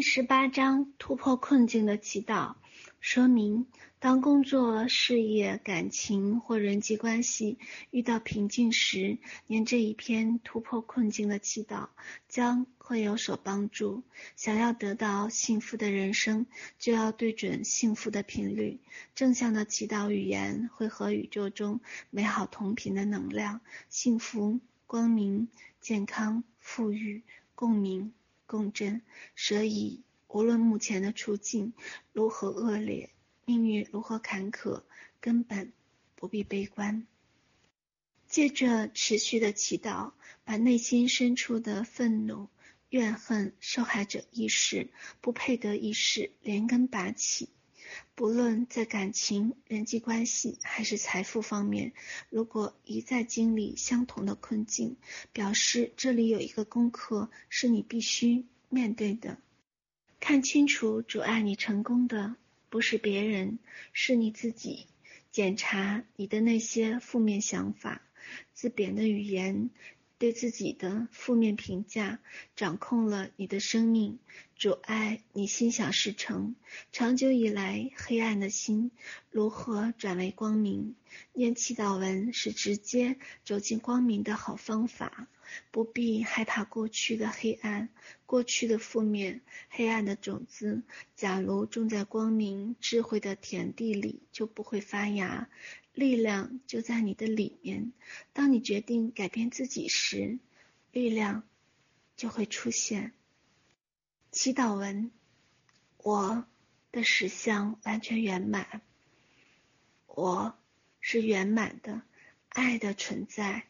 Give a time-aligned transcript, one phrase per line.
[0.00, 2.54] 第十八章突破困境的祈祷
[3.00, 3.66] 说明：
[3.98, 7.58] 当工作、事业、感情或人际关系
[7.90, 11.88] 遇到瓶颈时，念这一篇突破困境的祈祷
[12.30, 14.02] 将会有所帮助。
[14.36, 16.46] 想要得到幸福的人生，
[16.78, 18.80] 就要对准幸福的频率。
[19.14, 21.78] 正向的祈祷语言会和宇宙中
[22.08, 23.60] 美好同频的能量、
[23.90, 25.48] 幸福、光明、
[25.82, 27.22] 健康、富裕、
[27.54, 28.14] 共鸣。
[28.50, 29.02] 共振，
[29.36, 31.72] 所以无论目前的处境
[32.12, 33.10] 如何恶劣，
[33.44, 34.82] 命运如何坎坷，
[35.20, 35.72] 根本
[36.16, 37.06] 不必悲观。
[38.26, 42.48] 借着持续的祈祷，把内心深处的愤怒、
[42.88, 47.50] 怨恨、受害者意识、不配得意识连根拔起。
[48.20, 51.94] 不论在感情、人际关系还是财富方面，
[52.28, 54.96] 如果一再经历相同的困境，
[55.32, 59.38] 表示这里有一个功课是你必须面对的。
[60.20, 62.36] 看清楚，阻碍你成功的
[62.68, 63.58] 不是别人，
[63.94, 64.86] 是你自己。
[65.30, 68.02] 检查你的那些负面想法、
[68.52, 69.70] 自贬的语言。
[70.20, 72.20] 对自己的负面评价
[72.54, 74.18] 掌控了你的生命，
[74.54, 76.54] 阻碍你心想事成。
[76.92, 78.90] 长久以来，黑暗的心
[79.30, 80.94] 如何转为光明？
[81.32, 85.26] 念祈祷文是直接走进光明的好方法。
[85.72, 87.88] 不必害怕过去的黑暗，
[88.24, 90.82] 过去的负面、黑暗的种子，
[91.16, 95.48] 假如种在光明、智慧的田地里，就不会发芽。
[95.92, 97.92] 力量就在你的里面。
[98.32, 100.38] 当你决定改变自己时，
[100.92, 101.42] 力量
[102.16, 103.12] 就会出现。
[104.30, 105.10] 祈祷文：
[105.98, 106.44] 我
[106.92, 108.82] 的实相完全圆满。
[110.06, 110.58] 我
[111.00, 112.02] 是圆满的
[112.48, 113.66] 爱的存在，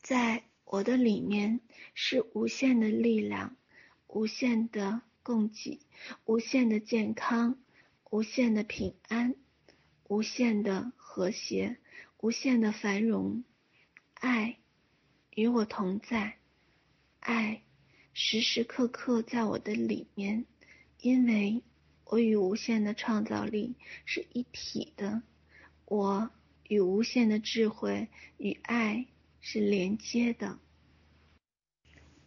[0.00, 1.60] 在我的里面
[1.94, 3.56] 是无限的力量，
[4.06, 5.80] 无限的供给，
[6.24, 7.58] 无限的健康，
[8.10, 9.34] 无限的平安。
[10.08, 11.78] 无限的和谐，
[12.18, 13.42] 无限的繁荣，
[14.14, 14.58] 爱
[15.30, 16.38] 与我同在，
[17.18, 17.62] 爱
[18.12, 20.46] 时时刻刻在我的里面，
[21.00, 21.62] 因为
[22.04, 23.74] 我与无限的创造力
[24.04, 25.22] 是一体的，
[25.84, 26.30] 我
[26.68, 29.06] 与无限的智慧与爱
[29.40, 30.58] 是连接的，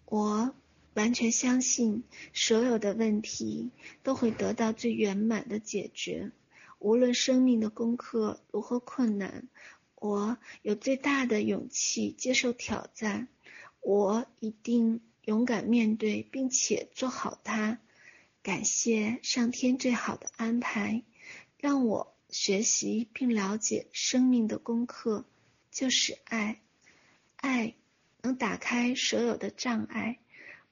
[0.06, 0.54] 我
[0.96, 2.04] 完全相信
[2.34, 3.72] 所有的问题
[4.04, 6.32] 都会得到最圆满的解决。
[6.80, 9.50] 无论生命的功课如何困难，
[9.96, 13.28] 我有最大的勇气接受挑战。
[13.82, 17.80] 我一定勇敢面对，并且做好它。
[18.42, 21.04] 感谢上天最好的安排，
[21.58, 25.26] 让我学习并了解生命的功课
[25.72, 26.62] 就是爱。
[27.36, 27.76] 爱
[28.22, 30.20] 能打开所有的障碍，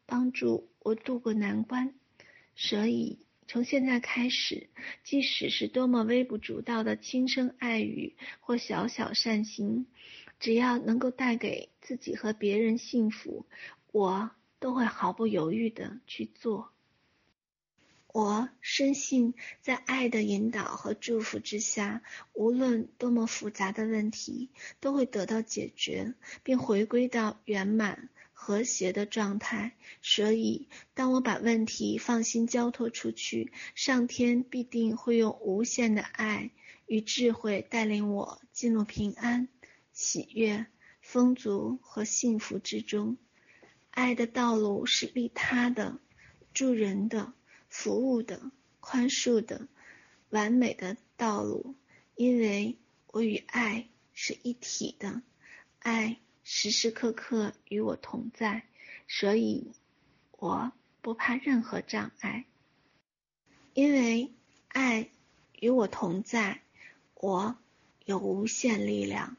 [0.05, 1.93] 帮助我渡过难关。
[2.55, 3.26] 所以。
[3.47, 4.69] 从现在开始，
[5.03, 9.85] 即使是多么微不足道的轻声爱语或小小善行，
[10.39, 13.45] 只要能够带给自己和别人幸福，
[13.91, 16.71] 我都会毫不犹豫地去做。
[18.13, 22.01] 我深信，在爱的引导和祝福之下，
[22.33, 24.49] 无论多么复杂的问题，
[24.79, 28.09] 都会得到解决，并回归到圆满。
[28.39, 36.51] 和谐的状态，所以当我把问题放心交托出去，上天必定会用无限的爱
[36.85, 39.49] 与智慧带领我进入平安、
[39.91, 40.67] 喜悦、
[41.01, 43.17] 丰足和幸福之中。
[43.89, 45.99] 爱的道路是利他的、
[46.53, 47.33] 助人的、
[47.67, 49.67] 服务的、宽恕的、
[50.29, 51.75] 完美的道路，
[52.15, 52.77] 因为
[53.07, 55.23] 我与爱是一体的，
[55.79, 56.17] 爱。
[56.49, 58.63] 时时刻刻与我同在，
[59.05, 59.73] 所以
[60.31, 60.71] 我
[61.01, 62.45] 不怕任何障碍，
[63.73, 64.31] 因为
[64.69, 65.09] 爱
[65.59, 66.61] 与我同在，
[67.15, 67.57] 我
[68.05, 69.35] 有无限力量，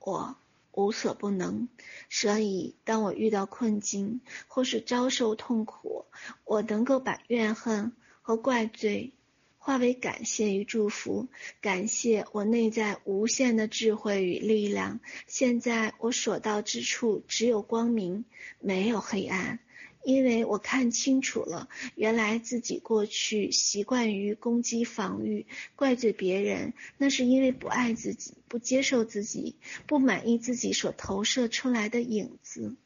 [0.00, 0.36] 我
[0.72, 1.70] 无所不能。
[2.10, 6.04] 所以当我遇到困境或是遭受痛苦，
[6.44, 9.14] 我能够把怨恨和怪罪。
[9.62, 11.28] 化为感谢与祝福，
[11.60, 15.00] 感谢我内在无限的智慧与力量。
[15.26, 18.24] 现在我所到之处只有光明，
[18.58, 19.58] 没有黑暗，
[20.02, 25.44] 因为我看清楚了，原来自己过去习惯于攻击、防御、
[25.76, 32.76] 怪罪别人，那是因为不爱自己，不接受自己，不满意自己所投射出来的影子。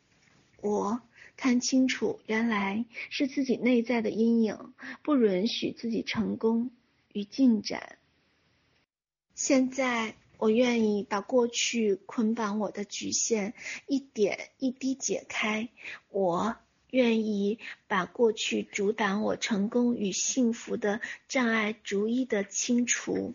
[0.61, 1.01] 我。
[1.37, 4.73] 看清楚，原来是自己内在的阴影，
[5.03, 6.71] 不允许自己成功
[7.13, 7.99] 与进展。
[9.35, 13.55] 现在，我愿意把过去捆绑我的局限
[13.87, 15.69] 一点一滴解开。
[16.11, 16.57] 我
[16.91, 17.59] 愿意
[17.89, 23.35] 把过去阻挡我成功与幸福的障碍逐一的清除。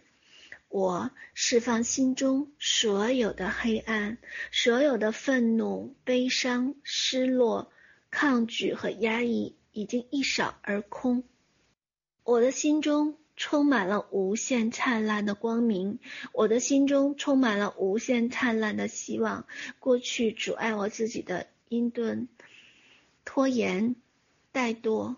[0.69, 4.17] 我释放心中所有的黑暗，
[4.51, 7.71] 所有的愤怒、悲伤、失落、
[8.11, 11.23] 抗拒和压抑已经一扫而空。
[12.23, 15.99] 我的心中充满了无限灿烂的光明，
[16.33, 19.45] 我的心中充满了无限灿烂的希望。
[19.79, 22.27] 过去阻碍我自己的阴钝。
[23.25, 23.95] 拖延、
[24.51, 25.15] 怠惰、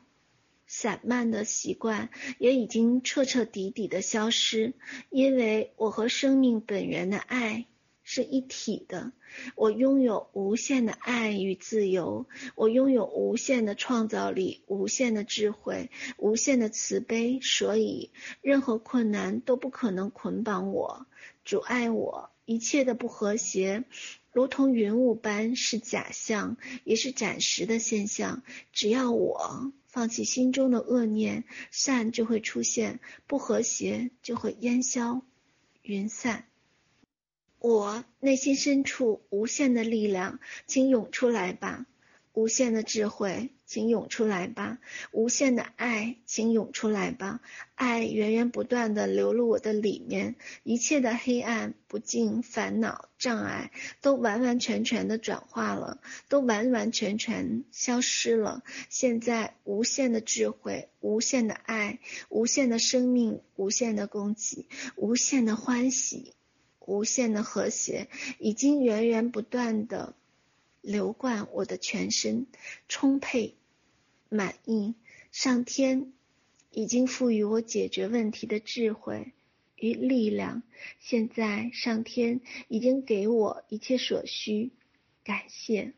[0.68, 2.10] 散漫的习惯
[2.40, 4.74] 也已经彻彻底底的消失，
[5.10, 7.68] 因为我和生命本源的爱
[8.04, 9.12] 是一体的。
[9.56, 18.12] 我拥有无限的爱与自由，我拥有无限的创造力、无限的智慧、无限的慈悲，所以
[18.42, 21.06] 任何困难都不可能捆绑我、
[21.46, 22.30] 阻碍我。
[22.46, 23.86] 一切的不和谐。
[24.34, 28.44] 如同云雾般是假象，也是暂时的现象。
[28.74, 35.22] 只要我放弃心中的恶念，善就会出现，不和谐就会烟消
[35.82, 36.48] 云散。
[37.62, 41.86] 我内心深处无限的力量，请涌出来吧。
[42.34, 44.78] 无限的智慧，请涌出来吧；
[45.12, 47.42] 无限的爱，请涌出来吧。
[47.76, 53.72] 爱源源不断地流入我的里面，一切的黑暗、不净、烦恼、障碍
[54.02, 56.00] 都完完全全的转化了，
[56.30, 58.64] 都完完全全消失了。
[58.90, 62.00] 现在，无限的智慧、无限的爱、
[62.30, 66.34] 无限的生命、无限的供给、无限的欢喜、
[66.86, 68.08] 无限的和谐，
[68.40, 70.16] 已经源源不断的。
[70.82, 72.48] 流贯我的全身，
[72.90, 73.54] 充沛、
[74.30, 74.96] 满意。
[75.32, 76.12] 上天
[76.72, 79.32] 已经赋予我解决问题的智慧
[79.76, 80.64] 与力量。
[81.00, 84.72] 现在，上天已经给我一切所需。
[85.24, 85.94] 感谢。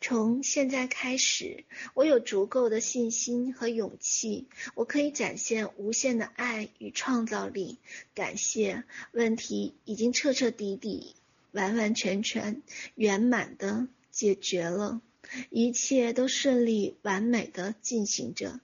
[0.00, 1.64] 从现在开始，
[1.94, 7.78] 我有足够的信心和勇气，我可以展现无限的爱与创造力。
[8.14, 8.84] 感谢。
[9.12, 11.14] 问题已经彻彻底底。
[11.50, 12.62] 完完全全
[12.94, 15.00] 圆满的解决了，
[15.48, 18.60] 一切都顺利完美的进行着，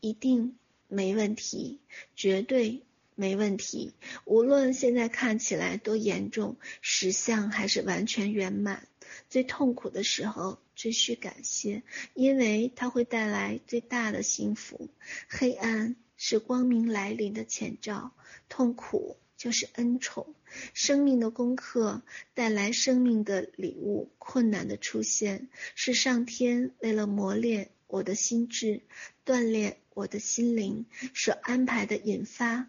[0.00, 0.56] 一定
[0.86, 1.80] 没问题，
[2.14, 2.82] 绝对
[3.16, 3.92] 没问题。
[4.24, 8.86] 无论现在看起来多严重，实相还是完全圆满。
[9.28, 11.82] 最痛苦的时候，最需感谢，
[12.14, 14.88] 因为它会带来最大的幸福。
[15.28, 18.12] 黑暗是光明来临的前兆，
[18.48, 19.16] 痛苦。
[19.36, 20.34] 就是恩宠，
[20.74, 22.02] 生命的功课
[22.34, 24.10] 带来生命的礼物。
[24.18, 28.82] 困难的出现是上天为了磨练我的心智，
[29.24, 32.68] 锻炼我的心灵所安排的引发、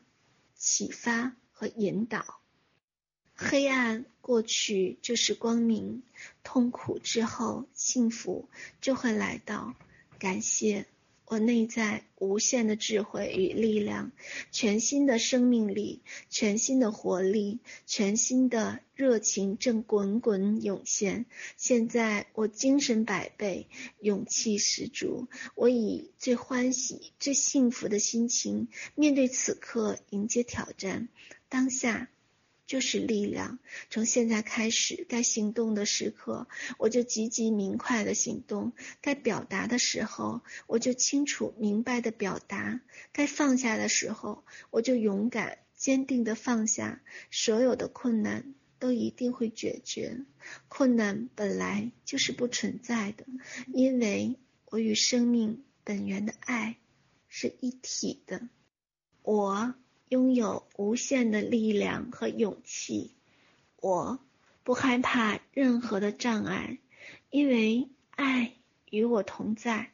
[0.56, 2.40] 启发和引导。
[3.42, 6.04] 黑暗过去就是光明，
[6.44, 8.50] 痛苦之后幸福
[8.82, 9.76] 就会来到。
[10.20, 10.86] 感谢。
[11.26, 14.12] 我内在无限的智慧与力量，
[14.52, 21.28] 全新的生命力，全新的活力，全新的热情正滚滚涌现。
[21.56, 23.68] 现在我精神百倍，
[24.00, 25.28] 勇气十足。
[25.54, 31.10] 我以最欢喜、最幸福的心情面对此刻，迎接挑战。
[31.48, 32.10] 当下。
[32.70, 33.58] 就是力量。
[33.90, 42.82] 从现在开始，该行动的时刻，我就积极明快的行动；该表达的时候，我就清楚明白的表达；
[43.12, 47.02] 该放下的时候，我就勇敢坚定的放下。
[47.32, 50.20] 所有的困难都一定会解决。
[50.68, 53.26] 困难本来就是不存在的，
[53.74, 56.78] 因为我与生命本源的爱
[57.30, 58.48] 是一体的。
[59.24, 59.74] 我。
[60.10, 63.14] 拥有无限的力量和勇气，
[63.80, 64.20] 我
[64.64, 66.80] 不害怕任何的障碍，
[67.30, 68.56] 因为爱
[68.90, 69.92] 与我同在。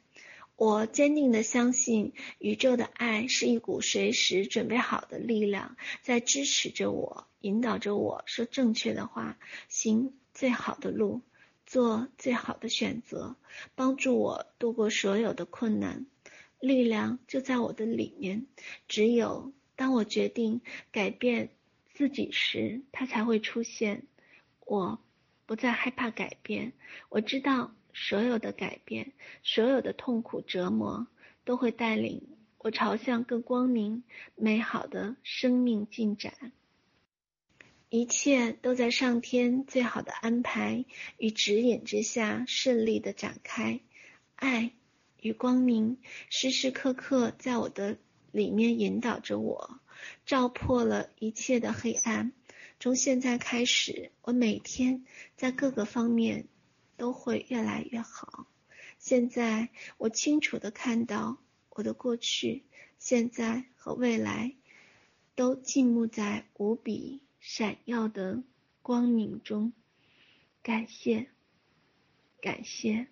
[0.56, 11.24] 我坚定地相信，宇宙的爱是一股随时准备好的力量，在支持着我，引导着我说正确的话，行最好的路，
[11.66, 13.36] 做最好的选择，
[13.76, 16.06] 帮助我度过所有的困难。
[16.62, 18.46] 力量就在我的里面，
[18.88, 19.52] 只有。
[19.76, 21.50] 当我决定改变
[21.94, 24.04] 自己时，它才会出现。
[24.66, 25.00] 我
[25.46, 26.74] 不再害怕改变，
[27.10, 29.12] 我知道所有的改变，
[29.44, 31.08] 所有的痛苦折磨，
[31.44, 32.24] 都会带领
[32.58, 34.04] 我朝向更光明、
[34.36, 36.52] 美好的生命进展。
[37.90, 40.86] 一切都在上天最好的安排
[41.18, 43.82] 与指引之下顺利的展开。
[44.36, 44.72] 爱
[45.22, 45.98] 与光明
[46.30, 47.98] 时时刻刻在我的。
[48.36, 49.80] 里面引导着我，
[50.26, 52.34] 照破了一切的黑暗。
[52.82, 55.06] 从现在开始，我每天
[55.38, 56.50] 在各个方面
[56.98, 58.48] 都会越来越好。
[59.00, 61.38] 现在我清楚的看到，
[61.70, 62.66] 我的过去、
[63.00, 64.54] 现在和未来
[65.36, 68.44] 都静穆在无比闪耀的
[68.82, 69.72] 光明中。
[70.62, 71.30] 感谢，
[72.42, 73.08] 感谢，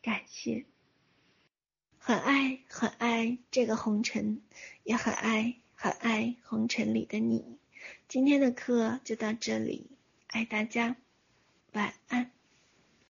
[0.00, 0.71] 感谢。
[2.04, 4.40] 很爱很爱这个红尘，
[4.82, 7.58] 也很爱很爱红尘里的你。
[8.08, 9.86] 今天的课就到这里，
[10.26, 10.96] 爱大家，
[11.74, 12.32] 晚安。